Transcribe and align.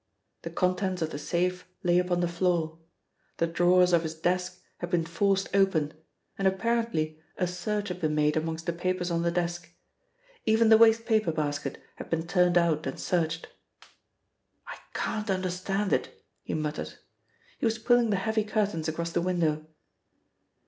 The 0.41 0.49
contents 0.49 1.03
of 1.03 1.11
the 1.11 1.19
safe 1.19 1.67
lay 1.83 1.99
upon 1.99 2.21
the 2.21 2.27
floor; 2.27 2.79
the 3.37 3.45
drawers 3.45 3.93
of 3.93 4.01
his 4.01 4.15
desk 4.15 4.63
had 4.79 4.89
been 4.89 5.05
forced 5.05 5.47
open 5.55 5.93
and 6.39 6.47
apparently 6.47 7.21
a 7.37 7.45
search 7.45 7.89
had 7.89 8.01
been 8.01 8.15
made 8.15 8.35
amongst 8.35 8.65
the 8.65 8.73
papers 8.73 9.11
on 9.11 9.21
the 9.21 9.29
desk. 9.29 9.69
Even 10.43 10.69
the 10.69 10.77
waste 10.79 11.05
paper 11.05 11.31
basket 11.31 11.79
had 11.97 12.09
been 12.09 12.25
turned 12.25 12.57
out 12.57 12.87
and 12.87 12.99
searched. 12.99 13.49
"I 14.65 14.77
can't 14.95 15.29
understand 15.29 15.93
it," 15.93 16.25
he 16.41 16.55
muttered. 16.55 16.93
He 17.59 17.67
was 17.67 17.77
pulling 17.77 18.09
the 18.09 18.15
heavy 18.15 18.43
curtains 18.43 18.87
across 18.87 19.11
the 19.11 19.21
window. 19.21 19.67